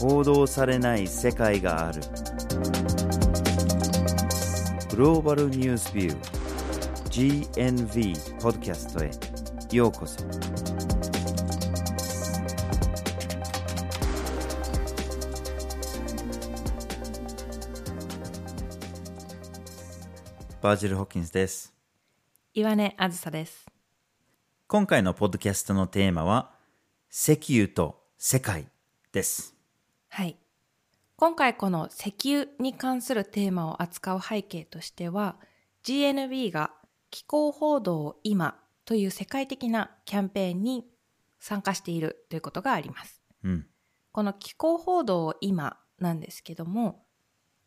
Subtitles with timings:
[0.00, 2.00] 報道されない世界がある。
[4.88, 9.10] グローバルニュースビュー GNV ポッドキャストへ
[9.76, 10.24] ようこそ。
[20.62, 21.74] バージル・ホッキンスです。
[22.54, 23.66] 岩根あずさです。
[24.66, 26.52] 今回のポッドキャストのテーマは
[27.10, 28.66] 石油と世界
[29.12, 29.59] です
[30.10, 30.36] はい。
[31.16, 35.36] 今回この石油に関するテーマを扱う背景としては、
[35.84, 36.72] GNB が
[37.10, 40.84] 気候報道を今という世界的なキャンペーンに
[41.38, 43.22] 参加しているということがあります。
[43.44, 43.66] うん
[44.12, 47.06] この気候報道を今なんですけども、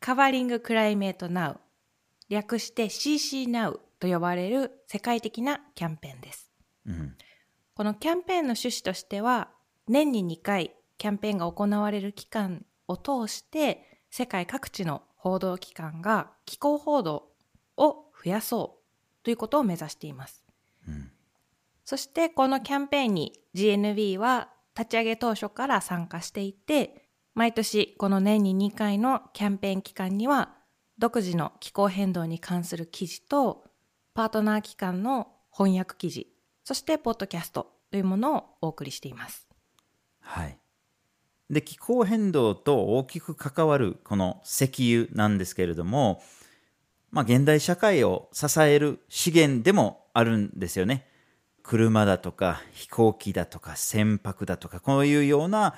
[0.01, 1.59] Covering Climate Now
[2.27, 6.51] 略して CC Now と呼ばれる世界的なキャンペーンです。
[6.85, 7.15] うん
[7.75, 9.49] このキャンペーンの趣旨としては
[9.87, 17.29] 年に2回キャンペーンが行われる期間を通して世界各地の報道機関が気候報道
[17.77, 18.79] を増やそ
[19.21, 20.43] うということを目指しています。
[20.87, 21.11] うん
[21.85, 30.55] そしてこのキャンペーンに GNB は立ち上げ当初から参加していて毎年この年に2回のキャンペーン期間には
[30.97, 33.65] 独自の気候変動に関する記事と
[34.13, 36.31] パートナー機関の翻訳記事
[36.63, 39.47] そしてポッドキャストというものをお送りしています。
[40.21, 40.57] はい。
[41.53, 46.21] で、気候変動と大きく関わるこの石油なんですけれども、
[47.11, 51.07] まあ、現代社会を支える資源でもあるんですよね。
[51.61, 55.75] 車だとか飛行機だとか船舶だとか、こういうような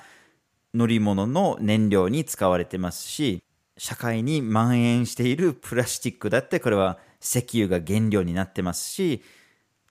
[0.74, 3.42] 乗り物の燃料に使われてますし、
[3.78, 9.22] 社会に蔓延しているプラスチックだってこれは石油が原料になってますし、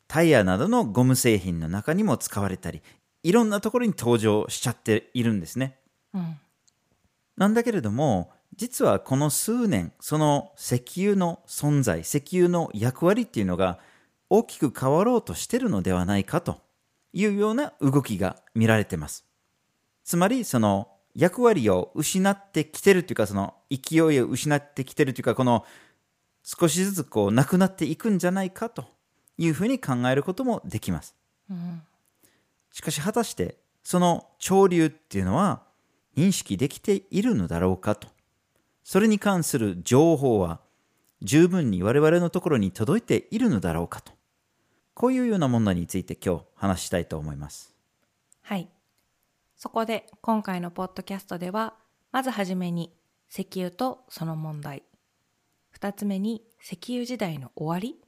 [0.07, 2.81] タイヤなどのゴム製品の中にも使われたり、
[3.25, 5.79] いろんなところに登場しちゃっているんですね。
[6.13, 6.37] うん。
[7.37, 13.79] なんだけれども、実はこの数年、その石油の存在、石油の役割っていうのが
[14.29, 16.61] 大きく変わろうとしてるのではないかと
[17.13, 19.25] いうような動きが見られてます。
[20.03, 25.65] つまり、その役割を失ってきてるというか、その勢いを失ってきてるというか、この
[26.43, 28.85] 少しずつこうなくなっていくんじゃないかと
[29.39, 31.15] いうふうに考えることもできます。
[31.49, 31.81] うん。
[32.75, 35.63] しかし果たしてその潮流っていうのは
[36.17, 38.09] 認識できているのだろうかと。
[38.83, 40.59] それに関する情報は
[41.21, 44.11] 十分に我々のところに届いているのだろうかと。
[44.93, 47.73] こういうような問題について今日話したいと思います。
[48.41, 48.67] はい。
[49.55, 51.75] そこで今回のポッドキャストでは、
[52.11, 52.93] まずはじめに
[53.31, 54.83] 石油とその問題。
[55.69, 58.01] 二つ目に石油時代の終わり。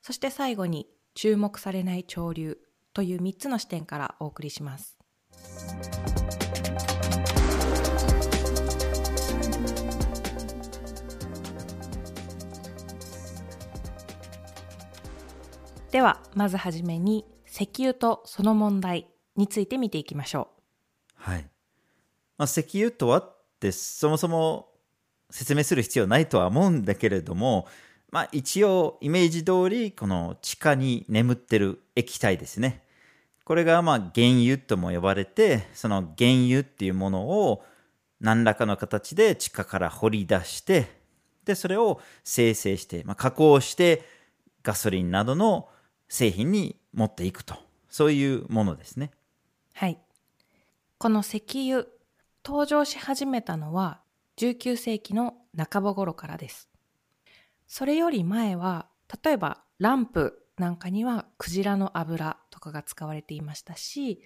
[0.00, 2.56] そして最後に注目されない潮流
[2.96, 4.96] という三つの視点からお送りします。
[15.90, 20.48] では、まずはじめに石油とその問題について見ていきましょ
[21.10, 21.42] うはい。
[22.38, 24.70] まあ、石油とはってそもそも
[25.28, 27.68] 説明する必要ないとは思うんだけれども、
[28.10, 32.85] まあ一応イメージ通りこの地下に眠ってる液体ですね。
[33.46, 37.64] これがまあ原油とも呼ばれて、その原油っていうものを
[38.20, 40.88] 何らかの形で地下から掘り出して、
[41.44, 44.02] で、それを生成して、まあ、加工して
[44.64, 45.68] ガソリンなどの
[46.08, 47.54] 製品に持っていくと。
[47.88, 49.12] そういうものですね。
[49.74, 50.00] はい。
[50.98, 51.86] この石油、
[52.44, 54.00] 登場し始めたのは
[54.38, 56.68] 19世紀の半ば頃からです。
[57.68, 58.88] それより前は、
[59.22, 64.20] 例えばランプなんかにはクジラの油とかが使われていましたし、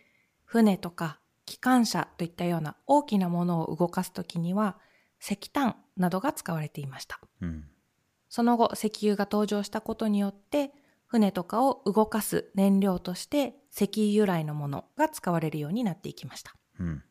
[0.44, 4.78] 船とか機関車といったような大きなものを動かすときには
[5.20, 7.20] 石炭などが使われていました。
[7.40, 7.64] うん。
[8.28, 10.72] その後、石油が登場したことによって、
[11.06, 16.54] 船とかを動かす燃料として石油由来のものが使われるようになっていきました。
[16.78, 17.02] うん。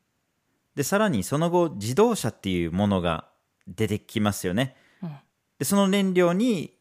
[0.75, 3.29] で、さらにその後、自動車っていうものが
[3.67, 4.77] 出てきますよね。
[5.03, 5.17] うん。
[5.57, 6.78] で、その燃料に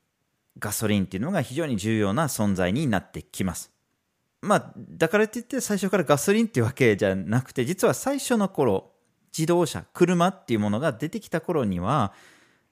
[0.58, 3.70] ガソリンっていうのが非常に重要な存在になってきます。
[4.40, 8.92] まあ、だからといって最初からガソリンっていうわけじゃなくて、実は最初の頃、
[9.36, 12.12] 自動車、車っていうものが出てきた頃には、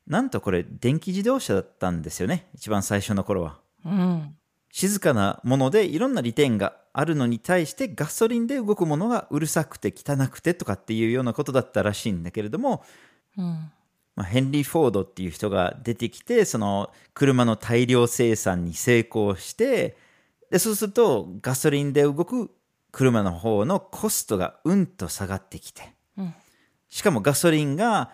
[0.07, 2.47] なんとこれ電気自動車だったんですよね。
[2.55, 3.59] 一番最初の頃は。
[3.85, 4.37] うん。
[4.71, 12.85] 静かなものでいろんな利点があるのに対してガソリンで動くものがうるさくて汚くてとかっていうようなことだったらしいんだけれども、
[13.37, 13.71] うん。
[14.17, 19.97] まあ、ヘンリー・フォードっていう人が出てきてその車の大量生産に成功して
[20.51, 22.51] でそうするとガソリンで動く
[22.93, 26.35] 車の方のコストがうんと下がってきてうん。
[26.89, 28.11] しかもガソリンが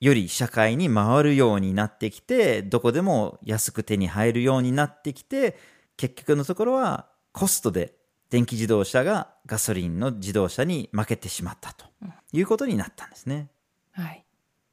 [0.00, 5.56] より社会に回るようになってきて、どこでも安く手に入るようになってきて、
[5.96, 7.94] 結局のところはコストで
[8.28, 11.86] 電気自動車がガソリンの自動車に負けてしまったと
[12.32, 13.48] いうことになったんですね。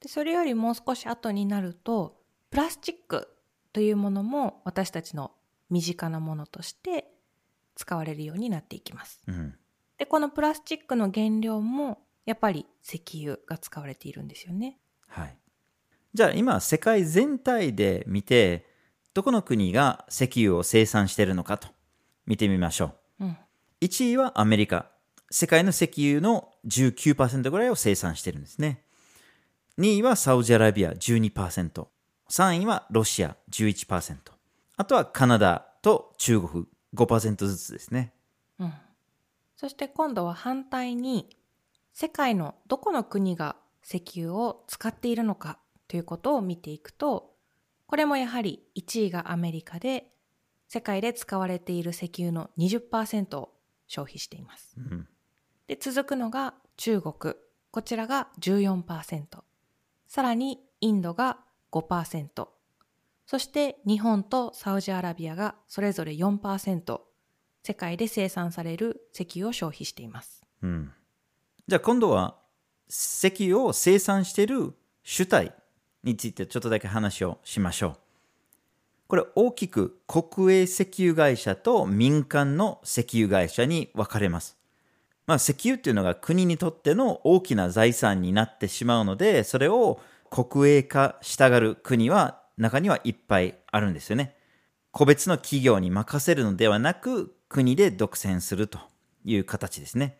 [0.03, 0.07] はい。
[0.07, 3.27] で、それよりもう少し後になると、プラスチック
[3.71, 5.31] というものも私たちの
[5.69, 7.07] 身近なものとして
[7.75, 9.21] 使われるようになっていきます。
[9.27, 9.55] うん。
[9.97, 14.77] で、このプラスチックの原料もやっぱり石油が使われているんですよね。
[15.07, 15.37] はい。
[16.13, 18.67] じゃあ今世界全体で見て、
[19.13, 21.67] どこの国が石油を生産しているのかと
[22.25, 23.25] 見てみましょう。
[23.25, 23.37] うん。
[23.81, 24.91] 1位はアメリカ。
[25.31, 28.83] 世界の石油の19%ぐらいを生産してるんですね。
[29.79, 31.87] 2位はサウジアラビア12%。
[32.29, 34.17] 3位はロシア11%。
[34.77, 36.65] あとはカナダと中国
[36.95, 38.13] 5%ずつですね。
[38.59, 38.73] うん。
[39.55, 41.29] そして今度は反対に、
[41.93, 47.35] 世界のどこの国が石油を使っているのかということを見ていくと、
[47.85, 50.07] これもやはり1位がアメリカで、
[50.67, 53.53] 世界で使われている石油の20%を
[53.87, 54.75] 消費しています。
[54.77, 55.07] うん
[55.67, 57.35] で、続くのが中国。
[57.71, 59.43] こちらが14%。
[60.13, 61.39] さらにインドが
[61.71, 62.47] 5%。
[63.25, 67.01] そして日本とサウジアラビアがそれぞれ4%。
[67.63, 70.43] 世界で生産される石油を消費しています。
[70.61, 70.91] うん。
[71.67, 72.35] じゃあ今度は
[72.87, 75.51] 石油を生産している主体
[76.03, 77.97] についてちょっとだけ話をしましょう。
[79.07, 84.59] これ大きく国営石油会社と民間の石油会社に分かれます。
[85.25, 89.99] まあ石油っていうのが国にとっての大きな財産になってしまうので、それを
[90.29, 94.35] 国営化したがる国は中にはいっぱいあるんですよね。
[94.91, 98.79] 個別の企業に任せるのではなく国で独占すると
[99.25, 100.17] いう形ですね。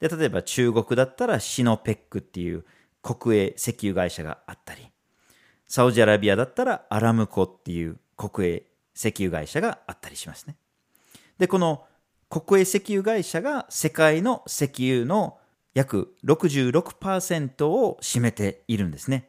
[0.00, 2.64] で、例えば中国だったらシノペックっていう
[3.02, 4.90] 国営石油会社があったり、
[5.66, 8.62] サウジアラビアだったらアラムコっていう国営
[8.94, 10.56] 石油会社があったりしますね。
[11.38, 11.84] で、この
[12.30, 15.38] 国営石油会社が世界の石油の
[15.74, 19.28] 約66%を占めているんですね。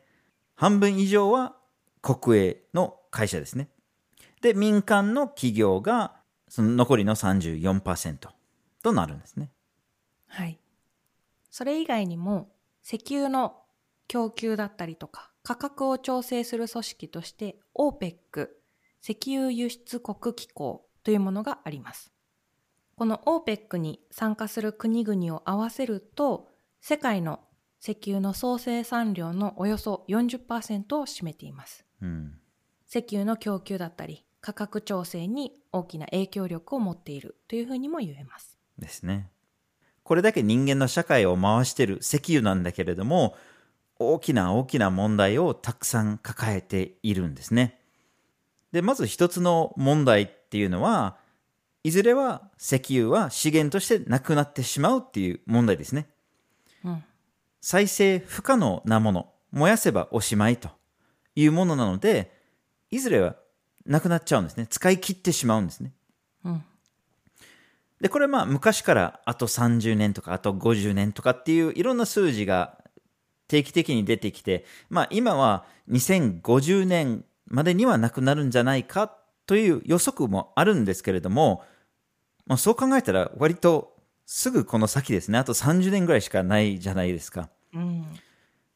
[0.56, 1.56] 半分以上は
[2.03, 3.69] 国営の会社ですね。
[4.42, 6.13] で、民間の企業が
[6.48, 8.30] その残りの34%
[8.83, 9.50] となるんですね。
[10.27, 10.59] はい。
[11.50, 12.51] それ以外にも
[12.83, 13.63] 石油の
[14.07, 18.50] 供給だったりとか価格を調整する組織として OPEC
[19.01, 22.10] 石油輸出国機構というものがあります。
[23.01, 26.50] この OPEC に参加する国々を合わせると
[26.81, 27.39] 世界の
[27.81, 31.83] 石油の総生産量のおよそ40%を占めています。
[32.00, 32.38] うん。
[32.88, 38.59] 石油の供給だったり価格調整に大きな影響力を持っているというふうにも言えます。
[38.77, 39.31] ですね。
[40.04, 43.36] これだけ人間の社会を回している石油なんだけれども、
[43.97, 47.80] 大きな大きな問題をたくさん抱えているんですね。
[48.71, 51.18] で、まず一つの問題っていうのは、
[51.83, 56.07] いずれは石油は資源としてなくなってしまうっていう問題ですね。
[56.83, 57.04] うん。
[57.60, 60.69] 再生不可能なもの、燃やせばおしまいと
[61.36, 62.31] いうものなので、
[62.92, 63.36] いずれは
[63.86, 64.68] なくなっちゃうんですね。
[64.68, 65.94] 使い切ってしまうんですね。
[66.44, 66.63] うん。
[68.00, 72.78] で、これはまあ昔からあと30年とかあと50年とかっていういろんな数字が
[73.47, 81.64] 定期的に出てきて、まあ今は2050年までにはなくなるんじゃないかという予測もあるんですけれども、
[82.45, 83.95] まあ、そう考えたら割と
[84.26, 85.38] すぐこの先ですね。
[85.38, 87.50] あと30年ぐらいしかないじゃないですか。
[87.74, 88.06] うん。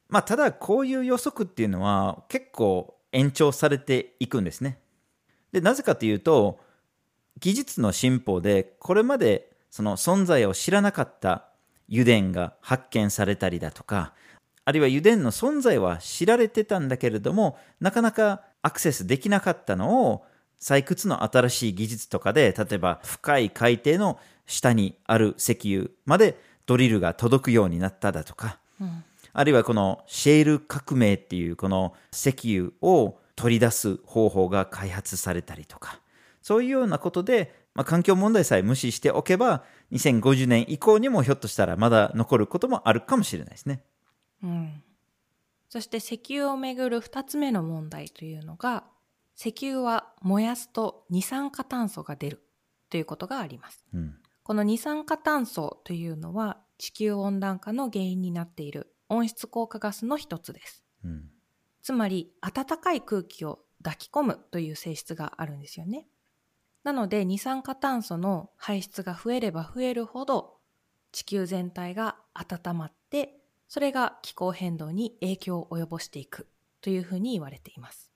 [0.10, 4.80] まあただこういう予測っていうのは結構延長されていくんですね。
[5.52, 6.60] で、なぜかというと、
[7.40, 11.46] 技術の進歩でこれまでその存在を知らなかった
[11.90, 14.14] 油田が発見されたりだとか、
[14.66, 20.26] あるいは油田の存在は知られてたんだけれども、なかなかアクセスできなかったのを
[20.66, 24.18] 採掘の新しい技術とかで、例えば深い海底の
[24.48, 29.04] 下にある石油までドリルが届くようになっただとか、うん。
[29.32, 36.00] あるいはこのシェール革命っていうこの石油を取り出す方法が開発されたりとか、
[36.42, 43.84] そういうようなことで、まあ、環境問題さえ無視しておけば、2050年以降にもひょっとしたらまだ残ることもあるかもしれないですね。
[44.42, 44.82] うん。
[45.70, 48.86] そして石油をめぐる二つ目の問題というのが、
[49.38, 52.44] 石油は燃やすと二酸化炭素が出る
[52.89, 53.86] ということがあります。
[53.94, 54.15] うん。
[54.44, 60.84] この二酸化炭素というのは地球温暖化の原因になっている温室効果ガスの一つです。
[61.04, 61.30] うん。
[61.82, 66.08] つまり暖かい空気を抱き込むという性質があるんですよね。
[66.84, 70.58] なので二酸化炭素の排出が増えれば増えるほど
[71.12, 76.48] 地球全体が温まってそれが気候変動に影響を及ぼしていく
[76.82, 78.15] というふうに言われています。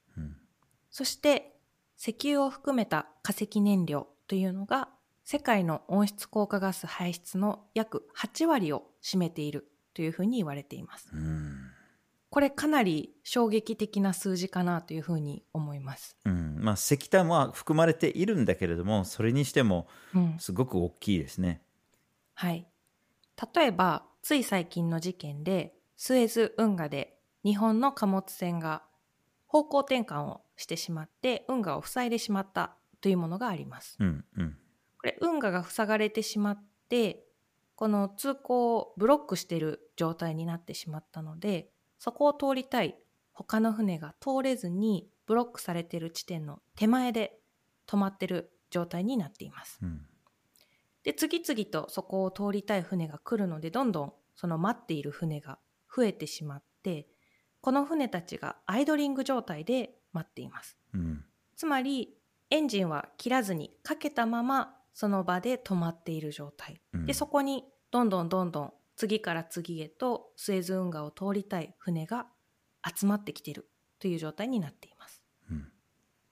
[0.90, 1.56] うんそして
[1.98, 4.90] 石油を含めた化石燃料というのが
[5.24, 11.10] 世界の温室効果ガス排出の約8割を占めているというふうに言われています。
[11.14, 11.58] うん
[12.32, 16.16] これかなり衝撃的な数字かなというふうに思います。
[16.26, 21.62] うんまあ、石炭は含まれているんだけれどもそれにしてもうん、すごく大きいですね。
[22.36, 22.68] はい。
[23.54, 28.84] 例えば、つい最近の事件で、スエズ運河で日本の貨物船が
[29.48, 33.96] 方向転換をしてしまって運河を塞いでしまったというものがあります。
[34.00, 34.58] うんうん
[34.98, 37.24] これ運河が塞がれてしまって
[37.76, 42.98] この通行をブロックしている状態になってしまったのでそこを通りたい
[43.32, 47.40] 他の船が通れずにブロックされている地点の手前で
[47.88, 49.80] 止まってる状態になっています。
[49.82, 50.06] うん
[51.04, 55.58] で次々とそこを通りたい船が来るのでどんどんその待っている船が
[55.96, 57.08] 増えてしまって
[57.62, 60.78] この船たちがアイドリング状態で待っています。
[60.94, 61.24] うん。
[61.56, 62.14] つまり
[62.50, 67.06] エンジンは切らずにかけたままその場で止まっている状態、うん。
[67.06, 72.28] でそこにどんどんどんどん次から次へとスエズ運河を通りたい船が
[72.86, 75.24] 集まってきているという状態になっています。
[75.50, 75.72] うん。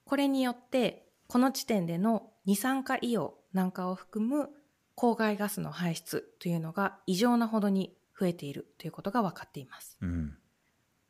[0.04, 4.50] これによってこの地点での二酸化硫黄なんかを含む
[4.94, 9.96] 公害ガスの排出というのが異常なほどに増えているということが分かっています。
[10.02, 10.38] うん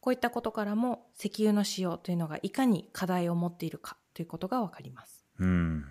[0.00, 5.84] こういったことからも石油の使用というのがいかに課題を持っているかということが分かりますうん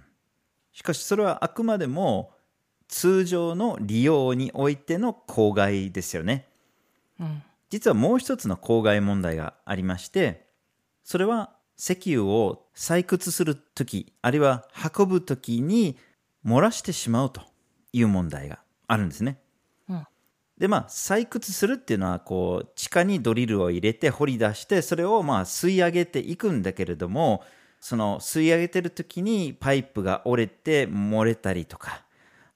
[0.72, 2.32] しかしそれはあくまでも
[2.88, 6.48] 通常の利用においての公害ですよね。
[7.20, 10.48] うん実はもう一つの公害問題がありまして
[11.04, 15.98] それは石油を採掘するときあるいは運ぶときに
[16.46, 17.42] 漏らしてしまうと
[17.92, 19.42] いう問題があるんですね。
[20.58, 27.44] うんでまあ採掘するっていうのはこう地下にドリルを入れて掘り出してそれをまあ吸い上げていくんだけれども
[27.80, 32.04] その吸い上げてる時にパイプが折れて漏れたりとか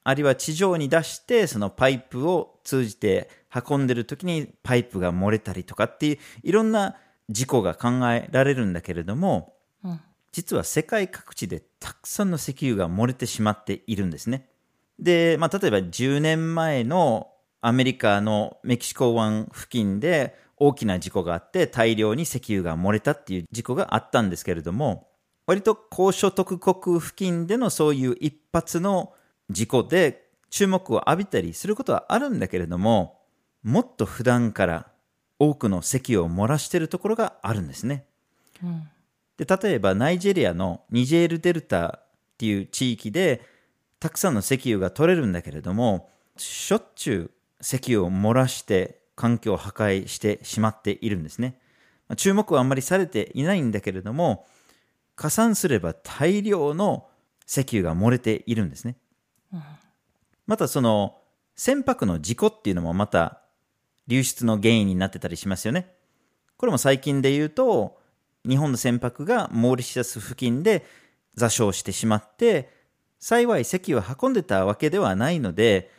[0.04, 6.96] あるいは地上に出してそのパイプを通じて運んでる時にパイプが漏れたりとかっていういろんな
[7.28, 9.54] 事故が考えられるんだけれども
[9.84, 10.00] うん
[10.32, 14.48] 実は世界各地でたくさんの石油が漏れてしまっているんですね。
[14.98, 17.31] で、まあ、例えば10年前の
[17.62, 25.08] アメリカのメキシコ湾付近で大きな事故があって大量に石油が漏れたっていう事故があったんですけれども
[25.46, 29.14] 割と高所得国付近でのそういう一発の
[29.48, 33.20] 事故で注目を浴びたりすることはあるんだけれども
[33.62, 34.88] もっと普段から
[35.38, 38.04] 多くの石油を漏らしているところがあるんですね。
[38.62, 38.88] うん
[39.36, 42.06] で例えばナイジェリアのニジェールデルタっ
[42.38, 43.42] ていう地域で
[43.98, 47.30] たくさんの石油が取れるんだけれどもしょっちゅう
[47.62, 51.58] 石油を漏らして環境を破壊してしまっているんですね。
[52.08, 54.46] まあ注目はあんまりされていないんだけれども
[55.16, 57.08] 加算すれば大量の
[57.46, 58.96] 石油が漏れているんですね。
[59.52, 59.62] うん。
[60.46, 61.18] またその
[61.54, 63.42] 船舶の事故っていうのもまた
[64.08, 65.94] 流出の原因になってたりしますよね。
[66.56, 67.98] これも最近で言うと
[68.48, 70.84] 日本の船舶がモーリシャス付近で
[71.34, 72.70] 座礁してしまって
[73.18, 75.90] 幸い石油を運んでたわけではないので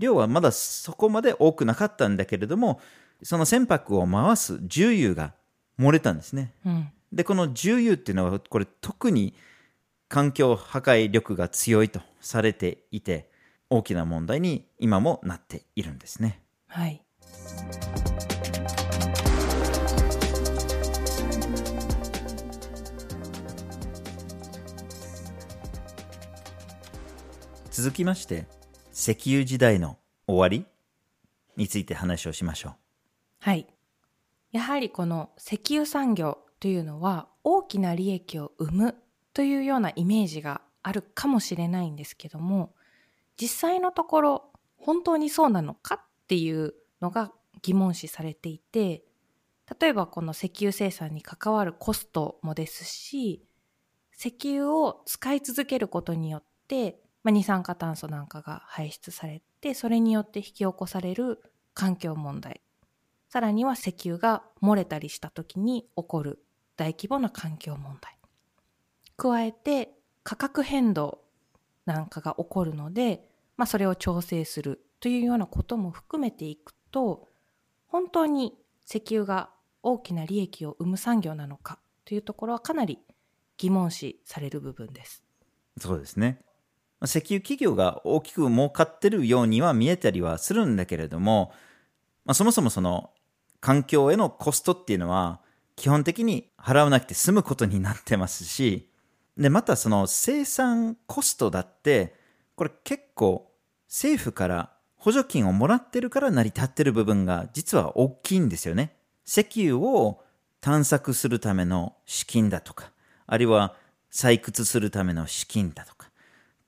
[0.00, 2.80] 量はまだそこまで多くなかったんだけれども
[3.22, 5.34] その船舶を回す重油が
[5.78, 6.52] 漏れたんですね。
[6.66, 9.34] うんでこの重油っていうのはこれ特に
[10.08, 13.28] 環境破壊力が強いとされていて
[13.68, 16.40] 大きな問題に今もなっているんですね。
[16.68, 17.02] はい
[27.70, 28.46] 続きまして
[29.00, 30.66] 石油時代の終わり
[31.56, 32.72] について話をしましょう。
[33.38, 33.66] はい。
[34.52, 38.94] やはりこの石油産業というのは大きな利益を生む
[39.32, 42.74] というようなイメージがあるかもしれないんですけども
[43.40, 44.44] 実際のところ
[44.76, 49.02] 本当にそうなのかっていうのが疑問視されていて
[49.80, 53.42] 例えばこの石油生産に関わるコストもですし
[54.18, 61.40] 石油を使い続けることによって、まあ、二酸化炭素なんかが排出されてそれによって引き起こされる
[61.74, 62.60] 環境問題
[63.28, 66.42] さらには石油が漏れたりした時に起こる
[66.76, 68.16] 大規模な環境問題
[69.16, 69.90] 加えて
[70.24, 71.20] 価格変動
[71.86, 73.24] なんかが起こるので、
[73.56, 77.28] まあ、それを調整するというようなことも含めていくと
[77.86, 78.54] 本当に
[78.86, 79.50] 石油が
[79.82, 82.98] 大きな利益を生む産業なのかというところはかなり
[83.56, 85.22] 疑問視される部分です。
[85.78, 86.40] そうですね。
[87.02, 91.52] 石油企業が大きく儲かってるようには見えたりはするんだけれども
[92.24, 93.10] まあ、そもそもその
[93.60, 95.40] 環境へのコストっていうのは
[95.76, 98.88] 基本的に払わなくて済むことになってますし、
[99.36, 102.14] で、またその生産コストだって、
[102.54, 103.50] これ結構
[103.88, 108.96] 政府から補助金をもらってるから成り立ってる部分が実は大きいんですよね。
[109.26, 110.22] 石油を
[110.60, 112.92] 探索するための資金だとか、
[113.26, 113.74] あるいは
[114.12, 116.09] 採掘するための資金だとか、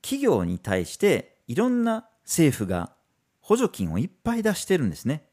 [0.03, 2.93] 企業に対していろんな政府が
[3.41, 5.25] 補助金をいっぱい出してるんですね。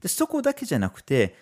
[0.00, 1.36] でそこだけじゃなくて、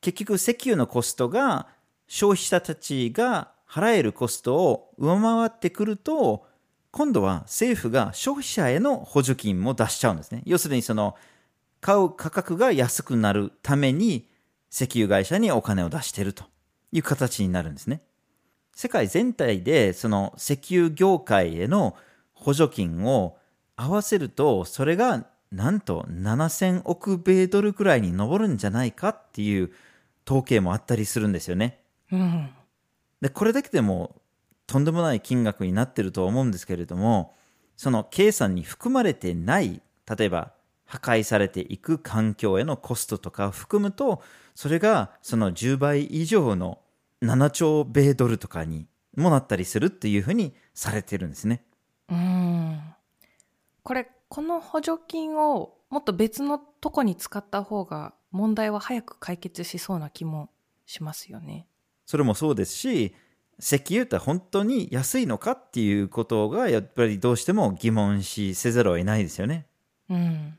[0.00, 1.68] 結局石油のコストが
[2.08, 6.46] 消費者たちが払えるコストを上回ってくると、
[6.90, 10.42] 今度は政府が消費者への補助金も出しちゃうんですね。
[10.44, 11.14] 要するにその
[11.80, 14.28] 買う価格が安くなるために
[14.72, 16.44] 石油会社にお金を出してると
[16.92, 18.02] いう形になるんですね。
[18.74, 21.96] 世界全体でその石油業界への
[22.40, 23.36] 補助金を
[23.76, 29.70] 合わせるとそれがなんと7000億米ドルくらいに上るんじゃないかっていう
[30.26, 31.80] 統計もあったりするんですよね。
[32.12, 32.50] うん、
[33.20, 34.14] で、これだけでも
[34.66, 37.34] とんでもない金額になってると思うんですけれども、
[37.76, 39.82] その計算に含まれてない、
[40.16, 40.52] 例えば
[40.84, 44.22] 破壊されていく環境へのコストとかを含むと、
[44.54, 46.78] それがその10倍以上の
[47.22, 51.64] 7兆米ドルとかにもなったりするっていうふうにされてるんですね。
[52.10, 52.80] うん。
[53.82, 60.50] これ、この補助金をもっと別のとこに使った方が問題は早く解決しそうな気も
[60.86, 61.66] しますよね。
[62.06, 63.14] それもそうですし、
[63.58, 69.66] 石油って本当に安いのかっていうことがやっぱりどうしても疑問視せざるを得ないですよね。
[70.08, 70.58] うん。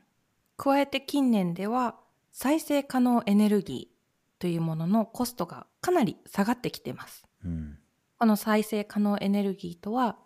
[0.58, 1.96] 加えて近年では
[2.32, 7.26] 再生可能エネルギーというもののコストがかなり下がってきてます。
[7.44, 7.78] うん、
[8.20, 10.18] この再生可能エネルギーとは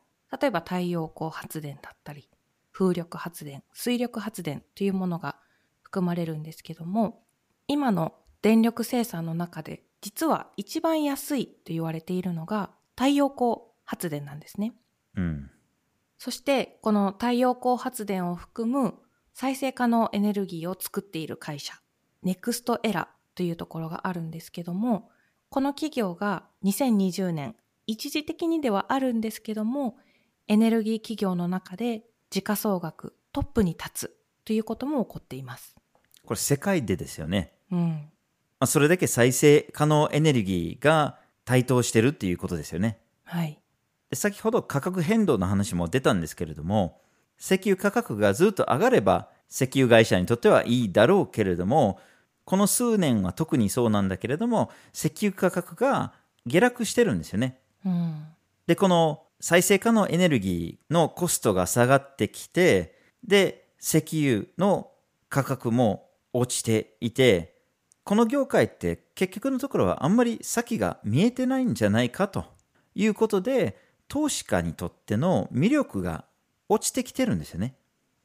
[0.41, 2.29] 例えば太陽光発電だったり
[2.71, 5.37] 風力発電水力発電というものが
[5.81, 7.23] 含まれるんですけども
[7.67, 13.55] 今の電力生産の中で実は一番安いと言われているのが太陽光
[13.85, 14.73] 発電なんですね。
[15.15, 15.49] うん、
[16.17, 18.95] そしてこの太陽光発電を含む
[19.33, 21.73] 再生可能エネルギーを作っている会社、
[22.23, 25.09] ネクストエラというところがあるんですけども、
[25.49, 27.55] この企業が2020年、
[27.85, 29.97] 一時的にではあるんですけども、
[30.47, 35.75] エネルギー企業の中で時価総額トップに立つということも起こっています。
[36.23, 37.53] これ世界でですよね。
[37.71, 37.79] うん。
[38.59, 42.99] まあ、それだけ再生可能エネルギーが台頭してるっていうことですよね。
[43.23, 43.59] はい。
[44.09, 47.01] で先ほど価格変動の話も出たんですけれども、
[47.39, 51.99] 石油価格がずっと上がれば石油会社にとってはいいだろうけれども、
[52.45, 56.13] この数年は特にそうなんだけれども、石油価格が
[56.45, 57.59] 下落してるんですよね。
[57.83, 58.25] うん、
[58.67, 64.91] で、この再生可能エネルギーのコストが下がってきて、で、石油の
[65.29, 67.55] 価格も落ちていて、
[68.03, 72.45] この業界って結局のところはあんまり先が見えてないんじゃないかと
[72.93, 76.25] いうことで、投資家にとっての魅力が
[76.69, 77.75] 落ちてきてるんですよね。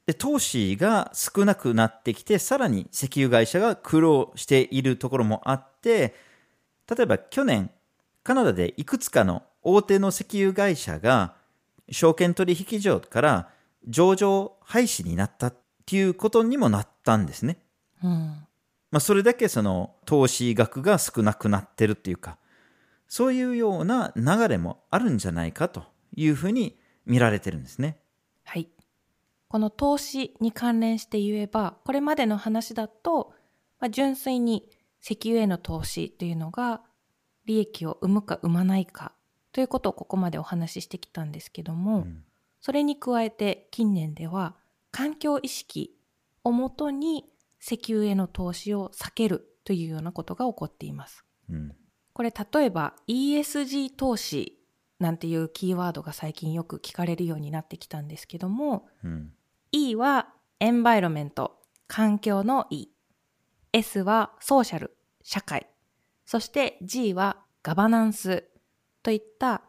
[0.06, 6.14] で、投資が少なくなってきて、さらに石油会社が苦労しているところもあって、
[6.88, 7.70] 例えば去年、
[8.22, 11.34] カナダでいくつかの大手の石油会社が
[11.90, 13.48] 証券取引所から
[13.88, 15.54] 上場廃止になったっ
[15.86, 17.58] ていうことにもなったんですね。
[18.02, 18.46] うん
[18.90, 22.38] まあ、それだけその投資額が少なくなってるっていうか、
[23.06, 28.00] そういうような流れもあるんじゃないかというふうに見られてるんですね。
[28.44, 28.68] はい。
[29.48, 33.32] この投資に関連して言えば、これまでの話だと、
[33.78, 34.68] まあ、純粋に
[35.02, 36.82] 石油への投資というのが
[37.46, 39.12] 利益を生むか生まないか
[39.52, 42.24] ということをここまでお話ししてきたんですけども、うん、
[42.60, 44.56] それに加えて近年では
[44.90, 45.96] 環境意識
[46.44, 47.24] をもとに
[47.60, 51.24] 石油への投資を避けるというようなことが起こっています。
[51.50, 51.74] うん、
[52.12, 54.58] これ例えば ESG 投資
[54.98, 59.32] なんていうキーワードが最近よく聞かれるようになってきたんですけども、うん、
[59.72, 60.28] E は
[60.60, 62.88] エンバイロメント、環境の E。
[63.72, 65.66] S はソーシャル、社会。
[66.26, 68.49] そして G はガバナンス
[69.02, 69.62] といった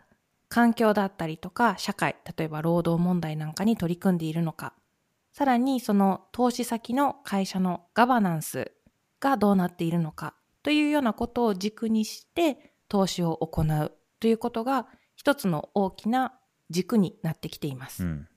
[0.49, 4.73] 環境だったりとか社会、例えば労働問題なんかに取り組んでいるのか
[5.31, 8.71] さらにその投資先の会社のガバナンス
[9.19, 16.33] がどうなっているのかというようなことを軸にして投資を行うということが一つの大きな
[16.69, 18.03] 軸になってきています。
[18.03, 18.27] うん、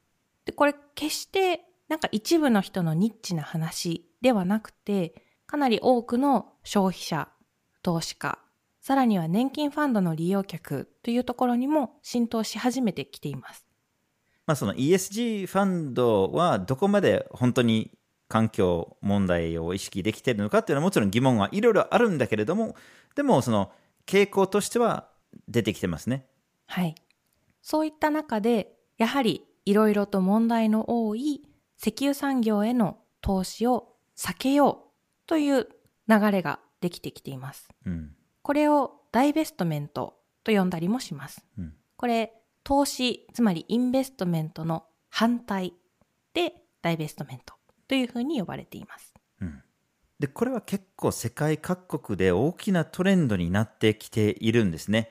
[0.45, 7.29] でこれ決してなんか一部の人のニッチな話ではなくてかなり多くの消費者、
[7.83, 8.39] 投資家、
[8.85, 13.67] さらには年金ファンドの利用客というところにも浸透し始めてきています。
[14.45, 17.93] まあ、その ESG ファンドはどこまで本当に
[18.29, 22.77] 環境問題を意識できているのかっていうのはもちろん疑問はいろいろあるんだけれども、
[23.15, 23.73] でもその
[24.05, 25.09] 傾向としては
[25.49, 26.27] 出てきてますね。
[26.67, 26.95] はい。
[27.63, 31.41] そういった中で、やはりいろいろと問題の多い
[31.81, 34.83] 石油産業への投資を避けよ
[35.25, 35.69] うという
[36.07, 37.71] 流れができてきています。
[37.87, 38.11] うん。
[38.45, 41.47] これをダイベストメントと呼んだりもします。
[41.59, 41.73] うん。
[41.97, 42.31] これ、
[42.63, 45.73] 投資、つまりインベストメントの反対
[46.35, 46.53] で
[46.83, 47.55] ダイベストメント
[47.89, 49.15] というふうに呼ばれています。
[49.41, 49.63] うん。
[50.19, 55.11] で、これは結構世界各国で大きなトレンドになってきているんですね。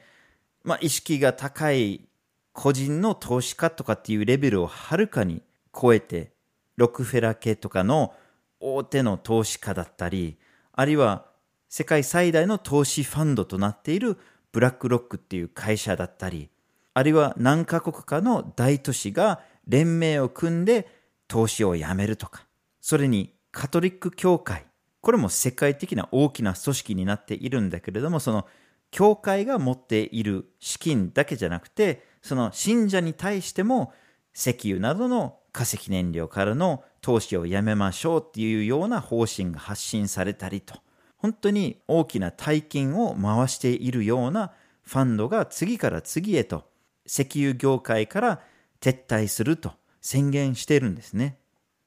[0.64, 2.08] まあ、意識が高い
[2.52, 5.42] 個人の投資家とかっていうレベルをはるかに
[5.74, 6.34] 超えて、
[6.76, 8.14] ロックフェラー系とかの
[8.60, 10.38] 大手の投資家だったり、
[10.72, 11.33] あるいは
[11.76, 14.20] 世界最大の投資ファンドとなっている
[14.52, 16.52] ブラックロックっていう会社だったり、
[16.94, 20.88] あるいは何カ国かの大都市が連盟を組んで
[21.28, 22.46] 投資をやめるとか、
[22.80, 24.68] それにカトリック教会、
[25.02, 28.46] これも世界的な大きな組織になっているんだけれども、その
[28.92, 33.94] 教会が持っている資金だけじゃなくて、その信者に対しても
[34.36, 40.76] 石油などの化石燃料からの投資をやめましょうっていうような方針が発信されたりと、
[41.24, 44.52] 本当に大きな大金を回しているような
[44.84, 46.66] ファンドが次から次へと
[47.06, 48.42] 石油業界から
[48.82, 51.38] 撤退すると宣言してるんですね。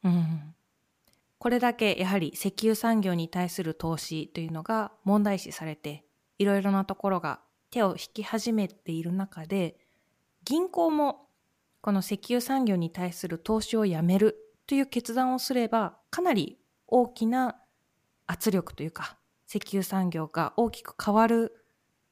[0.03, 0.55] うん。
[1.39, 6.07] これだけやはり石油産業に対する投資というのが問題視されて、
[6.39, 9.77] いろいろなところが手を引き始めている中で、
[10.45, 11.29] 銀行も
[11.83, 17.57] この石油産業に対する投資をやめるという決断をすれば、かなり大きな
[18.27, 21.53] 圧力というか、石油産業が大きく変わる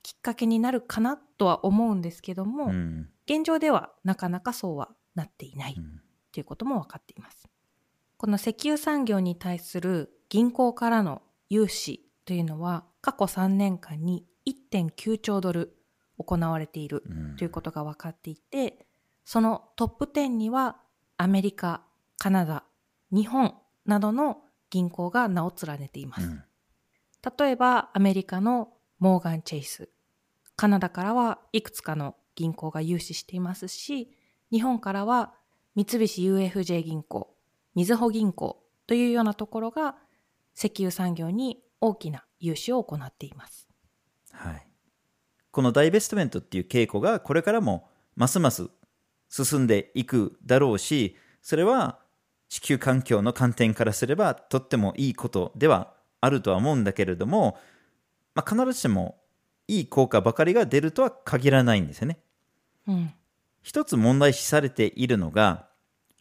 [0.03, 7.49] きっかけになるかなとは思うんですけども、うん現状ではなかなかそうはなっていないうんということも分かっています。
[8.19, 15.75] この石油産業に対する銀行からの融資というのは過去3年間に1.9兆ドル
[16.19, 18.87] 行われているうんということが分かっていて、
[19.25, 20.77] そのトップ10には
[21.17, 21.83] アメリカ、
[22.19, 22.65] カナダ、
[23.11, 23.55] 日本
[23.87, 26.27] などの銀行が名を連ねています。
[26.27, 26.45] うん
[27.39, 29.89] 例えばアメリカのモーガン・チェイス、
[30.57, 34.11] カナダからはいくつかの銀行が融資していますし、
[34.51, 35.33] 日本からは
[35.75, 37.35] 三菱 UFJ 銀行、
[37.75, 39.97] みずほ銀行というようなところが
[40.57, 43.69] 石油産業に大きな融資を行っています。
[44.33, 44.67] はい、
[45.51, 48.69] このダイベストメントっていう傾向がこれからもますます
[49.29, 51.99] 進んでいくだろうしそれは
[52.49, 55.94] 地球環境の観点からすればとってもいいことでは
[56.25, 57.59] あるとは思うんだけれども、
[58.35, 59.17] まあ、必ずしも
[59.69, 62.19] いい効果ばかりが出るとは限らないんですよね。
[62.89, 63.15] うん。
[63.63, 65.69] 一つ問題視されているのが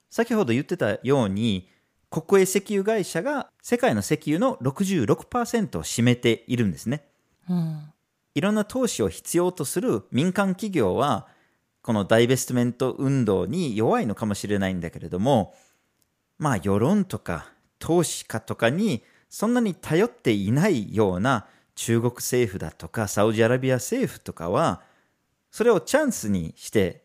[0.10, 1.68] 先ほど言ってたように
[2.14, 7.08] 国営石油会社が世界の石油の66%を占めているんですね。
[7.50, 7.92] うん。
[8.36, 11.28] いろんな投資を必要とする民間企業は、
[11.82, 15.56] このダイベストメント運動に弱いのかもしれないんだけれども、
[16.38, 17.48] まあ世論とか
[17.80, 24.84] 投資家とかにそんなに頼っていないような中国政府だとかサウジアラビア政府とかは、
[25.50, 27.02] それをチャンスにして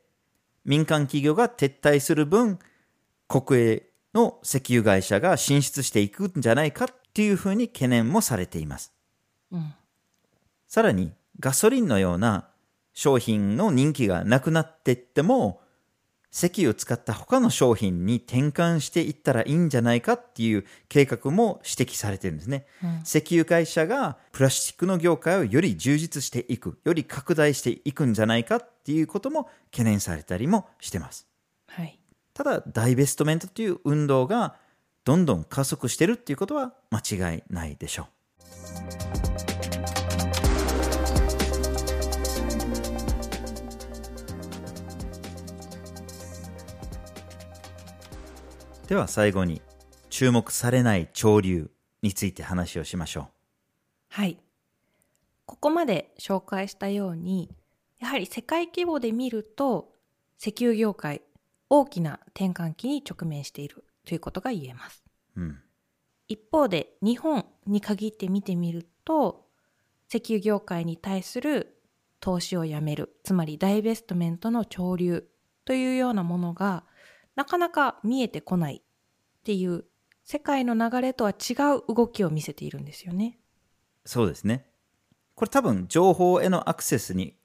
[0.62, 2.58] 民間企業が撤退する分、
[3.28, 8.92] 国営の石油会社が進出していくんじゃないかっていうふうに懸念もされています。
[9.50, 9.72] うん。
[10.66, 12.46] さらにガソリンのような
[12.92, 15.62] 商品の人気がなくなっていっても
[16.30, 22.66] 石油を使った他の商品に転換していったらいいんじゃないかっていう計画も指摘されてるんですね。
[22.82, 31.26] うん石油会社がプラスチックの業界をより充実していく、より拡大していくんじゃないかっていうことも懸念されたりもしてます。
[31.66, 31.98] はい。
[32.34, 34.56] ただ、ダイベストメントという運動が
[35.04, 38.08] どんどん加速してるっていうことは間違いないでしょ
[39.14, 39.17] う。
[48.88, 49.60] では最後に
[50.08, 51.70] 注目されない潮流
[52.00, 53.28] について話をしましょ
[54.08, 54.38] はい。
[55.44, 57.50] ここまで紹介したように、
[58.00, 59.92] やはり世界規模で見ると、
[60.40, 61.20] 石油業界、
[61.68, 65.04] 大きな転換期に直面しているということが言えます。
[65.36, 65.40] う。
[65.42, 65.58] うん。
[66.26, 69.44] 一方で、日本に限って見てみると、
[70.08, 71.76] 石油業界に対する
[72.20, 75.28] 投資をやめる、つまりダイベストメントの潮流
[75.66, 76.84] というようなものが、
[77.38, 79.84] なかなか見えてこないっていう、
[80.24, 83.38] 世界の流れとは違う動きを見せているんですよね。
[84.04, 84.66] そうですね。
[85.36, 87.36] これ多分情報へのアクセスに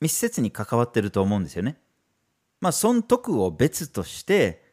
[0.00, 1.78] 密接に関わってると思うんですよね。
[2.62, 4.64] まあ損得を別として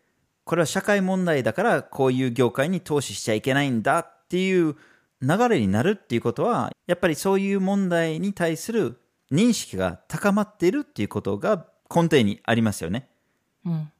[0.46, 4.78] これは社会問題だからこういう業界に投資しちゃいけないんだっていう
[5.22, 9.02] 流れになるっていうことはやっぱりそういう問題に対する
[9.34, 13.10] 認識が高まっているっていうことが根底にありますよね。
[13.66, 13.92] うん。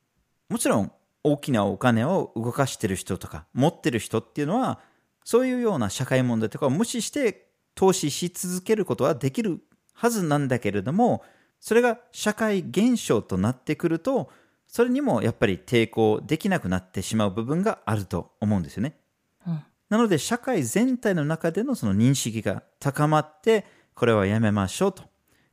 [0.52, 0.92] もちろん
[1.24, 4.80] 大きなお金を動かしてる人とか持ってる人っていうのは
[5.24, 9.62] そういうような社会問題とかを無視して投資し続けることはできる
[9.94, 11.24] はずなんだけれども
[11.62, 14.30] それが社会現象となってくると
[14.68, 18.98] それにもやっぱり抵抗できなくなってしまう部分があると思うんですよね。
[19.48, 19.64] うん。
[19.90, 25.04] なので社会全体の中でのその認識が高まってこれはやめましょうと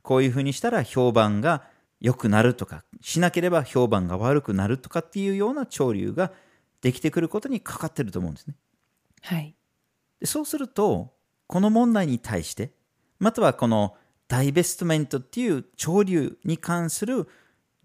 [0.01, 1.63] こういうふうにしたら評判が
[2.01, 6.31] 良くなるとかしなければ評判が悪くなるとかっていうような潮流が
[6.81, 8.55] できてくることにかかってると思うんですね。
[9.21, 9.55] はい。
[10.19, 11.13] でそうすると
[11.47, 12.71] この問題に対して
[13.19, 13.95] またはこの
[14.27, 17.27] ダイベストメントっていう潮流に関する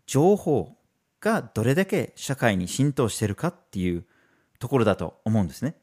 [0.06, 0.76] 情報
[1.20, 4.04] がどれだけ社会に浸透してるかっていう
[4.58, 5.74] ところだと思うんですね。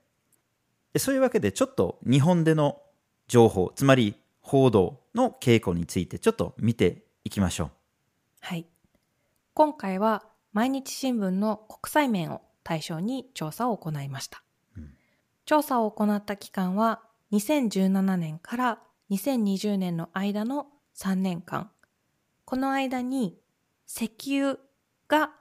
[0.93, 2.81] でそういうわけでちょっと日本での
[3.27, 7.71] 情報つまり報道の傾向についてちょっと見ていきましょう
[8.41, 8.67] はい。
[9.53, 14.43] 今回は毎日新聞の国際面を対象に調査を行いました。
[15.45, 17.01] 調査を行った期間は
[17.31, 18.79] 2017年から
[19.11, 21.71] 2020年の間の3年間。
[22.45, 23.37] この間に
[23.87, 24.57] 石油
[25.07, 25.31] が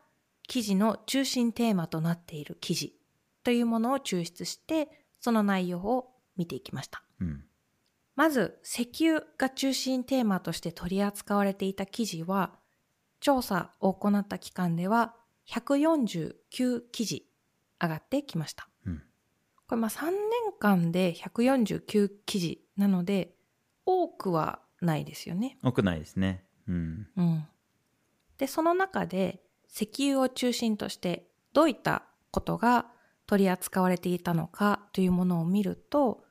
[0.47, 2.95] 記事の中心テーマとなっている記事
[3.43, 7.03] というものを抽出してその内容を見ていきました。
[7.21, 7.45] うん
[8.21, 12.60] まず、石油が中心テーマとして取り扱われていた記事は、
[13.21, 15.15] 調査を行った期間では
[15.49, 17.27] 149記事
[17.81, 18.69] 上がってきました。
[18.87, 19.03] うん
[19.71, 20.13] これまあ3年
[20.59, 23.37] 間で149記事なので、
[23.87, 25.59] 多くはないですよね。
[25.63, 27.47] 多くないですねうんうん。
[28.37, 29.41] で、その中で
[29.73, 32.03] 石油を中心としてどういった
[32.33, 32.87] ことが
[33.29, 36.25] 取り扱われていたのかというものを見ると、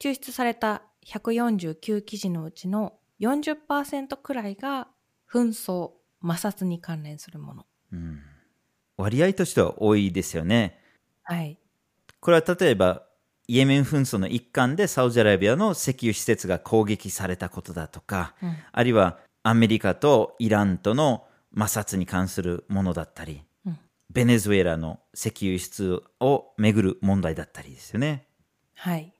[0.00, 4.88] 抽出された149記事のうちの40%くらいが
[5.30, 5.92] 紛争、
[6.26, 7.66] 摩擦に関連するもの。
[7.92, 8.20] うん
[8.96, 10.80] 割合としては多いですよね
[11.22, 11.58] はい。
[12.20, 13.02] これは例えば
[13.46, 28.26] イエメン紛争の一環でサウジアラビアの石油施設が攻撃されたことだとか、うんあるいはアメリカとイランとの摩擦に関するものだったり、うんベネズエラの石油輸出をめぐる問題だったりですよね。
[28.74, 29.12] はい。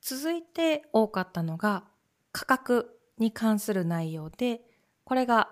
[0.00, 1.84] 続いて多かったのが
[2.30, 4.60] 価格に関する内容で、
[5.04, 5.50] これが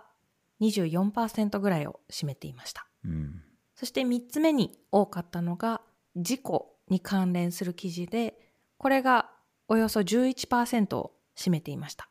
[0.61, 2.87] 24%ぐらいを占めていました。
[3.05, 3.43] うん
[3.81, 5.81] そして3つ目に多かったのが
[6.15, 8.35] 事故に関連する記事で、
[8.77, 9.31] これが
[9.69, 12.11] およそ11%を占めていました。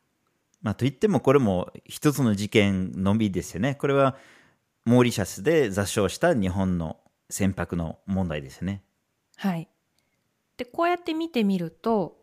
[0.62, 3.76] まあ、といってもこれも一つの事件のみですよね。
[3.76, 4.16] これは
[4.84, 6.96] モーリシャスで座礁した日本の
[7.28, 8.82] 船舶の問題ですね。
[9.36, 9.68] はい。
[10.56, 12.18] で、こうやって見てみると、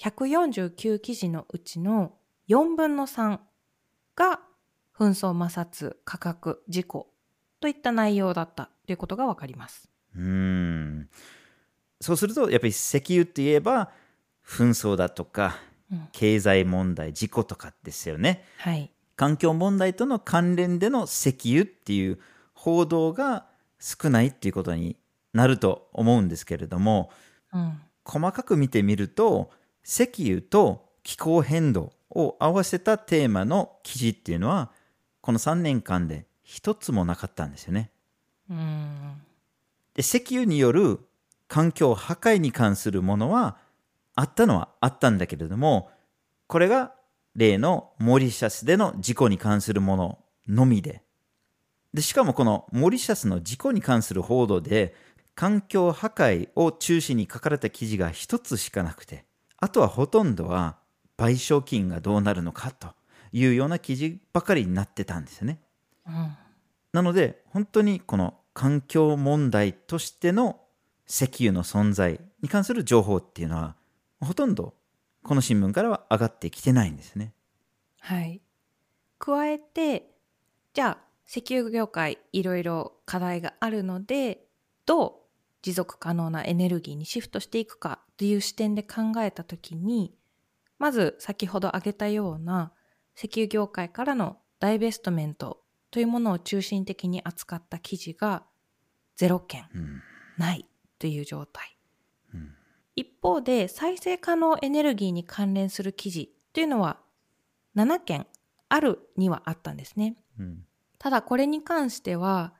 [0.00, 2.16] 149記事のうちの
[2.48, 3.38] 4分の3
[4.16, 4.40] が
[4.98, 7.06] 紛争摩擦、価格、事故
[7.60, 9.88] といった内容だったということがわかります。
[10.16, 11.08] うーん
[12.00, 13.90] そうするとやっぱり石油って言えば
[14.44, 15.56] 紛争だとか
[15.90, 18.90] うん経済問題事故とかですよねはい。
[19.16, 22.18] 環境問題との関連での石油っていう
[22.54, 23.46] 報道が
[23.80, 24.96] 少ないっていうことに
[25.32, 27.10] なると思うんですけれども
[27.52, 27.80] うん。
[28.04, 29.50] 細かく見てみると
[29.84, 34.70] 石油と気候変動を合わせたテーマの記事っていうのは
[35.28, 37.90] この3年間で一つもなかったんですよね。
[38.48, 39.20] うん。
[39.92, 41.00] で石油による
[41.48, 43.58] 環境破壊に関するものは
[44.14, 45.90] あったのはあったんだけれども
[46.46, 46.94] これが
[47.34, 51.02] 例のモリシャスでの事故に関するもののみで
[51.92, 54.94] でしかもこのモリシャスの事故に関する報道で
[55.34, 59.26] 環境破壊を中心に書かれた記事が一つしかなくて
[59.58, 60.78] あとはほとんどは
[61.18, 62.94] 賠償金がどうなるのかと
[63.32, 65.60] いうような記事ばかりになってたんですよね。
[66.06, 66.36] うん。
[66.92, 70.60] なので本当にこの環境問題としての
[71.08, 73.76] 石油の存在に関する情報っていうのは
[74.20, 74.74] ほとんど
[75.22, 77.34] この新聞からは上がってきてないんですね。
[78.00, 78.40] はい。
[79.18, 80.10] 加えて、
[80.72, 84.46] じゃあ、石油業界いろいろ課題があるので、
[84.86, 85.12] どう
[85.60, 90.14] 持続可能なエネルギーにシフトしていくかという視点で考えたときに、
[90.78, 92.72] まず先ほど挙げたような
[93.18, 98.44] 石油業界からのダイベストメントというものを中心的に扱った記事が
[99.20, 100.02] 0件うん
[100.38, 100.66] ない
[101.00, 101.76] という状態。
[102.94, 107.00] 一方で再生可能エネルギーに関連する記事というのは
[107.74, 108.26] 7件
[108.68, 110.16] あるにはあったんですね。
[110.38, 110.64] うん
[111.00, 112.54] ただこれに関しては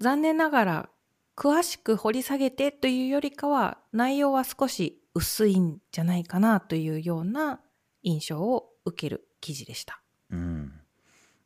[0.00, 0.88] 残念ながら
[1.36, 7.60] 詳しく掘り下げてというよりかは内容は少し薄いんじゃないかなというような
[8.02, 10.00] 印象を受ける記事でした。
[10.30, 10.72] うん、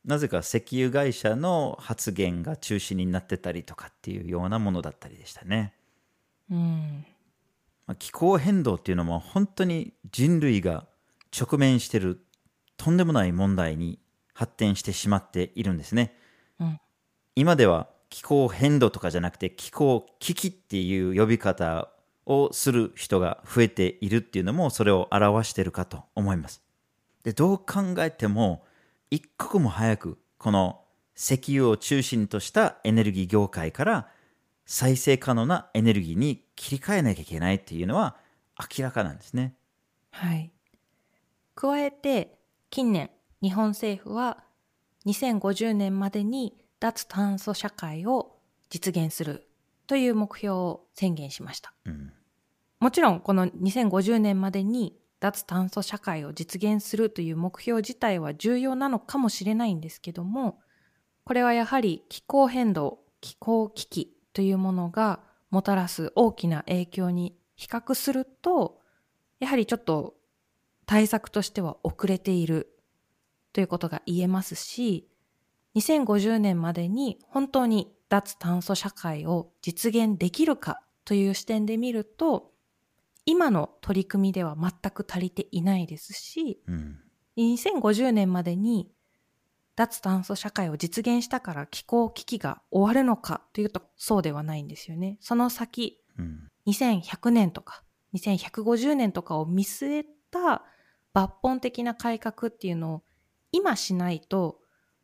[0.04, 5.74] なぜか石油会社の発言が中心になってたりとかっていうようなものだったりでしたね。
[6.48, 7.04] うん、
[7.88, 10.86] まあ気候変動っていうのも本当に人類が
[11.36, 12.24] 直面している
[12.76, 13.98] とんでもない問題に
[14.32, 16.14] 発展してしまっているんですね。
[16.60, 16.80] うん
[17.34, 21.90] 今では気候変動とかじゃなくて気候危機っていう呼び方
[22.26, 26.67] をする人が増えているっていうのもそれを表しているかと思います。
[27.24, 28.64] でどう考えても
[29.10, 30.80] 一刻も早くこの
[31.16, 34.08] 石油を中心としたエネルギー業界から
[34.66, 38.16] 再生可能なエネルギーに切り替えなきゃいけないっていうのは
[38.76, 39.54] 明らかなんですね。
[40.10, 40.52] はい。
[41.54, 42.38] 加えて
[42.70, 43.10] 近年
[43.42, 44.44] 日本政府は
[45.06, 48.36] 2050年までに脱炭素社会を
[48.70, 49.48] 実現する
[49.86, 51.72] という目標を宣言しました。
[51.86, 52.12] うん
[52.80, 60.60] もちろんこの2050年までに脱炭素社会を実現するという目標自体は重要なのかもしれないんですけども、
[61.24, 68.80] これはやはり気候変動、気候危機というものがもたらす大きな影響に比較すると、
[69.40, 70.14] やはりちょっと
[70.86, 72.78] 対策としては遅れている
[73.52, 75.08] ということが言えますし、
[75.74, 82.52] 2050年までに本当に脱炭素社会を実現できるかという視点で見ると、
[83.28, 86.98] 今の取り組みでは全く足りていないですし、うん
[87.36, 88.90] 2050年までに
[89.76, 95.18] 脱炭素社会を実現したから気候危機が終わるのかというとそうではないんですよね。
[95.20, 97.82] その先、うん2100年とか
[98.14, 100.64] 2150年とかを見据えた
[101.14, 103.02] 抜本的な改革っていうのを
[103.52, 104.58] 今しないと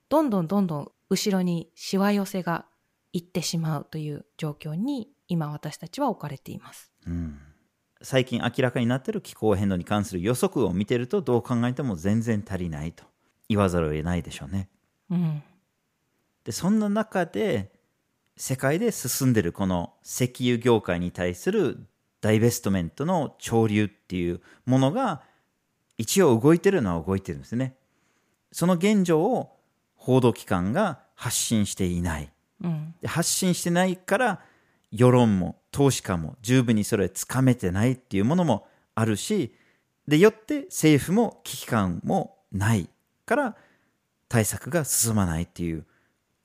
[0.09, 2.67] どんどんどんどん後ろにしわ寄せが
[3.13, 6.93] いってしまうという状況に今私たちは置かれています。
[7.07, 7.39] うん
[8.05, 13.05] 最近明らかになっている気候変動に関する予測を見てるとどう考えても全然足りないと
[13.49, 14.69] 言わざるを得ないでしょうね。
[15.11, 15.43] うん。
[16.45, 17.73] でそんな中で
[18.37, 21.87] 世界で進んでるこの石油業界に対する
[22.21, 25.23] ダイベストメントの潮流っていうものが
[25.97, 27.75] 一応動いてるのは動いてるんですね。
[28.53, 29.57] その現状を
[29.97, 32.31] 報道機関が発信していない。
[32.62, 32.95] うん。
[33.01, 34.40] で発信してないから
[34.90, 39.53] 世論も投資家も十分にそれつかめてないっていうものもあるし
[40.07, 42.89] でよって政府も危機感もない
[43.27, 43.57] から
[44.29, 45.85] 対策が進まないっていう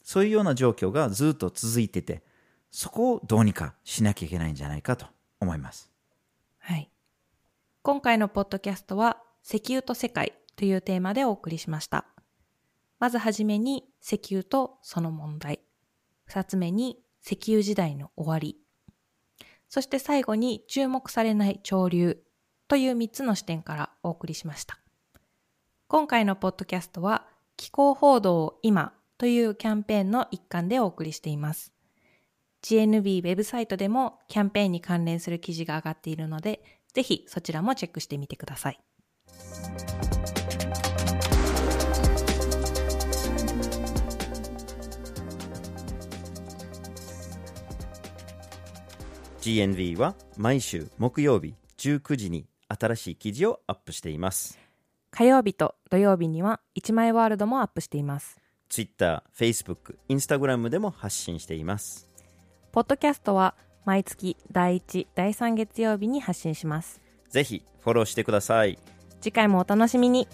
[0.04, 2.24] そういうような状況がずっと続いてて
[2.72, 5.06] そこをどうにかしなきゃいけないんじゃないかと
[5.40, 5.92] 思います。
[6.58, 6.90] はい。
[7.84, 12.06] 今回のポッドキャストは石油と世界というテーマでお送りしました。
[12.98, 15.60] まずはじめに石油とその問題。
[16.26, 18.58] 二つ目に石油時代の終わり。
[19.70, 22.18] そして最後に注目されない潮流
[22.68, 24.80] という三つの視点からお送りしました。
[25.88, 31.74] 今回のポッドキャストは気候報道を今というキャンペーンの一環でお送りしています。
[32.62, 36.62] GNB ウェブサイトでもキャンペーンに関連する記事が上がっているので、
[36.94, 38.80] ぜひそちらもチェックしてみてください。
[49.42, 54.60] GNV は毎週木曜日19時に新しい記事をアップしています。
[55.12, 58.38] 火曜日と土曜日には1枚ワールドもアップしています。
[58.68, 62.10] Twitter、Facebook、Instagram でも発信しています。
[62.72, 67.02] ポッドキャストは毎月第1、第3月曜日に発信します。
[67.30, 68.78] ぜひフォローしてください。
[69.22, 70.28] 次回もお楽しみに。